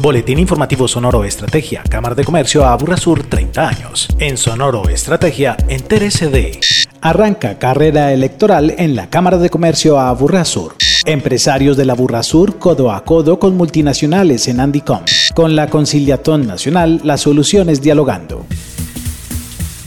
Boletín 0.00 0.38
Informativo 0.38 0.88
Sonoro 0.88 1.24
Estrategia, 1.24 1.82
Cámara 1.82 2.14
de 2.14 2.24
Comercio 2.24 2.64
Aburrasur 2.64 3.22
30 3.22 3.68
años. 3.68 4.08
En 4.18 4.38
Sonoro 4.38 4.88
Estrategia, 4.88 5.58
entérese 5.68 6.28
de... 6.28 6.58
Arranca 7.02 7.58
carrera 7.58 8.10
electoral 8.10 8.74
en 8.78 8.96
la 8.96 9.10
Cámara 9.10 9.36
de 9.36 9.50
Comercio 9.50 9.98
Aburrasur. 9.98 10.74
Empresarios 11.04 11.76
de 11.76 11.84
la 11.84 11.92
Burrasur 11.92 12.58
codo 12.58 12.92
a 12.92 13.04
codo 13.04 13.38
con 13.38 13.58
multinacionales 13.58 14.48
en 14.48 14.60
Andicom. 14.60 15.00
Con 15.34 15.54
la 15.54 15.68
Conciliatón 15.68 16.46
Nacional, 16.46 17.00
las 17.04 17.20
soluciones 17.20 17.82
dialogando. 17.82 18.46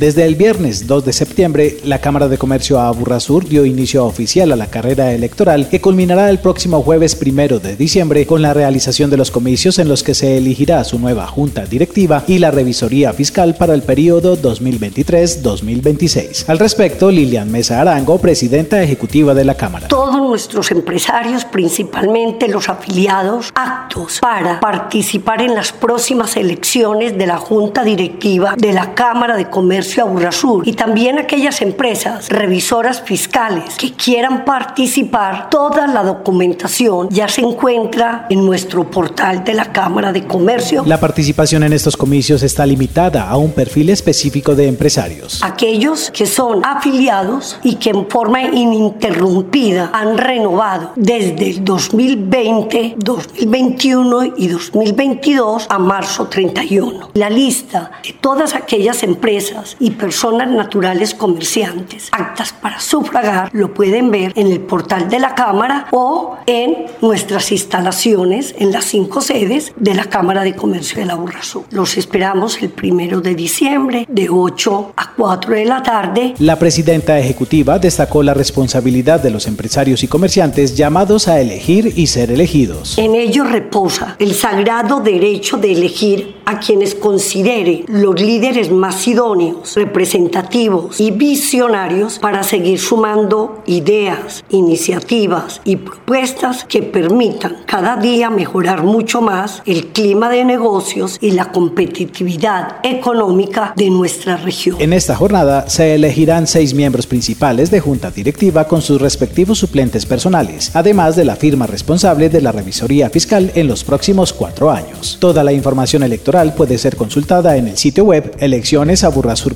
Desde 0.04 0.25
el 0.25 0.35
viernes 0.35 0.85
2 0.85 1.05
de 1.05 1.13
septiembre, 1.13 1.77
la 1.85 2.01
Cámara 2.01 2.27
de 2.27 2.38
Comercio 2.38 2.77
Aburrasur 2.77 3.47
dio 3.47 3.65
inicio 3.65 4.03
oficial 4.03 4.52
a 4.52 4.57
la 4.57 4.67
carrera 4.67 5.13
electoral 5.13 5.70
que 5.70 5.79
culminará 5.79 6.29
el 6.29 6.39
próximo 6.39 6.81
jueves 6.81 7.17
1 7.25 7.59
de 7.59 7.77
diciembre 7.77 8.27
con 8.27 8.41
la 8.41 8.53
realización 8.53 9.09
de 9.09 9.16
los 9.16 9.31
comicios 9.31 9.79
en 9.79 9.88
los 9.88 10.03
que 10.03 10.13
se 10.13 10.38
elegirá 10.38 10.84
su 10.84 10.99
nueva 10.99 11.25
junta 11.27 11.66
directiva 11.66 12.26
y 12.27 12.39
la 12.39 12.52
revisoría 12.52 13.13
fiscal 13.13 13.55
para 13.55 13.73
el 13.73 13.84
periodo 13.84 14.35
2023-2026. 14.35 16.49
Al 16.49 16.59
respecto, 16.59 17.09
Lilian 17.09 17.49
Mesa 17.49 17.79
Arango, 17.79 18.17
presidenta 18.17 18.84
ejecutiva 18.84 19.34
de 19.34 19.45
la 19.45 19.55
Cámara. 19.55 19.88
Todos 19.88 20.17
nuestros 20.17 20.70
empresarios, 20.71 21.45
principalmente 21.45 22.49
los 22.49 22.67
afiliados, 22.67 23.54
actos 23.55 24.20
para 24.20 24.59
participar 24.59 25.41
en 25.41 25.55
las 25.55 25.71
próximas 25.71 26.35
elecciones 26.35 27.17
de 27.17 27.26
la 27.26 27.38
junta 27.38 27.85
directiva 27.85 28.55
de 28.57 28.73
la 28.73 28.93
Cámara 28.95 29.38
de 29.38 29.49
Comercio 29.49 29.92
Comercio 29.93 30.61
y 30.63 30.73
también 30.73 31.20
aquellas 31.20 31.61
empresas 31.61 32.29
revisoras 32.29 33.01
fiscales 33.01 33.75
que 33.77 33.91
quieran 33.93 34.45
participar, 34.45 35.49
toda 35.49 35.88
la 35.88 36.03
documentación 36.03 37.09
ya 37.09 37.27
se 37.27 37.41
encuentra 37.41 38.25
en 38.29 38.45
nuestro 38.45 38.89
portal 38.89 39.43
de 39.43 39.53
la 39.53 39.71
Cámara 39.71 40.11
de 40.11 40.25
Comercio. 40.25 40.84
La 40.85 40.99
participación 40.99 41.63
en 41.63 41.73
estos 41.73 41.98
comicios 41.98 42.43
está 42.43 42.65
limitada 42.65 43.29
a 43.29 43.37
un 43.37 43.51
perfil 43.51 43.89
específico 43.89 44.55
de 44.55 44.68
empresarios. 44.68 45.41
Aquellos 45.43 46.12
que 46.12 46.25
son 46.25 46.65
afiliados 46.65 47.59
y 47.63 47.75
que 47.75 47.91
en 47.91 48.09
forma 48.09 48.41
ininterrumpida 48.43 49.91
han 49.93 50.18
renovado 50.18 50.91
desde 50.96 51.51
el 51.51 51.63
2020, 51.63 52.96
2021 52.98 54.23
y 54.37 54.48
2022 54.48 55.68
a 55.70 55.79
marzo 55.79 56.27
31. 56.27 57.09
La 57.13 57.29
lista 57.29 57.91
de 58.03 58.13
todas 58.13 58.55
aquellas 58.55 59.03
empresas 59.03 59.75
y 59.84 59.91
personas 59.91 60.49
naturales 60.49 61.13
comerciantes 61.13 62.07
actas 62.13 62.53
para 62.53 62.79
sufragar 62.79 63.49
lo 63.51 63.73
pueden 63.73 64.12
ver 64.12 64.31
en 64.38 64.47
el 64.47 64.62
portal 64.62 65.09
de 65.09 65.19
la 65.19 65.35
Cámara 65.35 65.88
o 65.91 66.38
en 66.45 66.85
nuestras 67.01 67.51
instalaciones 67.51 68.56
en 68.57 68.72
las 68.72 68.85
cinco 68.85 69.19
sedes 69.19 69.73
de 69.75 69.94
la 69.94 70.06
Cámara 70.06 70.44
de 70.44 70.56
Comercio 70.56 71.00
de 71.00 71.06
la 71.06 71.16
Burrasú. 71.16 71.66
Los 71.69 71.97
esperamos 71.97 72.62
el 72.62 72.69
primero 72.69 73.19
de 73.19 73.35
diciembre 73.35 74.06
de 74.07 74.29
8 74.29 74.94
a 74.95 75.12
4 75.17 75.53
de 75.53 75.66
la 75.66 75.84
tarde. 75.84 76.34
La 76.40 76.57
presidenta 76.57 77.19
ejecutiva 77.19 77.78
destacó 77.78 78.23
la 78.23 78.34
responsabilidad 78.34 79.19
de 79.19 79.31
los 79.31 79.47
empresarios 79.47 80.01
y 80.03 80.07
comerciantes 80.07 80.78
llamados 80.78 81.28
a 81.28 81.41
elegir 81.41 81.91
y 81.97 82.07
ser 82.07 82.31
elegidos. 82.31 82.97
En 82.97 83.16
ellos 83.16 83.51
reposa 83.51 84.16
el 84.19 84.34
sagrado 84.34 85.01
derecho 85.01 85.57
de 85.57 85.73
elegir 85.73 86.35
a 86.46 86.59
quienes 86.59 86.96
considere 86.96 87.84
los 87.88 88.19
líderes 88.19 88.72
más 88.72 89.08
idóneos 89.08 89.75
representativos 89.75 91.00
y 91.00 91.12
visionarios 91.12 92.19
para 92.19 92.44
seguir 92.44 92.80
sumando 92.80 93.62
ideas, 93.66 94.44
iniciativas 94.50 95.62
y 95.64 95.78
propuestas 95.78 96.66
que 96.66 96.81
permitan 96.81 97.58
cada 97.66 97.96
día 97.97 98.30
mejorar 98.30 98.84
mucho 98.84 99.22
más 99.22 99.62
el 99.66 99.88
clima 99.88 100.30
de 100.30 100.44
negocios 100.44 101.18
y 101.22 101.31
la 101.31 101.52
competitividad 101.52 102.78
económica 102.84 103.74
de 103.75 103.90
nuestra 103.90 104.38
región. 104.38 104.78
En 104.80 104.94
esta 104.94 105.16
jornada 105.16 105.69
se 105.69 105.96
elegirán 105.96 106.47
seis 106.47 106.74
miembros 106.74 107.08
principales 107.08 107.72
de 107.72 107.80
junta 107.80 108.12
directiva 108.12 108.68
con 108.68 108.82
sus 108.82 109.00
respectivos 109.00 109.59
suplentes 109.59 110.06
personales, 110.06 110.72
además 110.74 111.16
de 111.16 111.26
la 111.26 111.36
firma 111.36 111.68
responsable 111.68 112.30
de 112.30 112.42
la 112.42 112.52
revisoría 112.52 113.09
fiscal 113.09 113.52
en 113.56 113.68
los 113.68 113.84
próximos 113.84 114.34
cuatro 114.34 114.70
años. 114.70 115.18
Toda 115.20 115.44
la 115.44 115.53
información 115.53 116.03
electoral 116.03 116.33
puede 116.56 116.78
ser 116.78 116.96
consultada 116.96 117.56
en 117.58 117.68
el 117.68 117.78
sitio 117.78 118.06
web 118.06 118.36
eleccionesaburrasur 118.40 119.56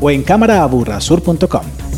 o 0.00 0.10
en 0.10 0.22
cámaraaburrasur.com. 0.22 1.89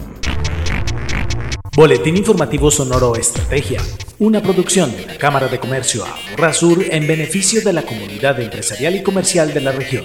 Boletín 1.74 2.16
Informativo 2.18 2.70
Sonoro 2.70 3.16
Estrategia, 3.16 3.80
una 4.18 4.42
producción 4.42 4.94
de 4.94 5.06
la 5.06 5.16
Cámara 5.16 5.48
de 5.48 5.58
Comercio 5.58 6.04
Aburrasur 6.04 6.84
en 6.90 7.06
beneficio 7.06 7.62
de 7.62 7.72
la 7.72 7.82
comunidad 7.82 8.38
empresarial 8.40 8.94
y 8.94 9.02
comercial 9.02 9.54
de 9.54 9.60
la 9.62 9.72
región. 9.72 10.04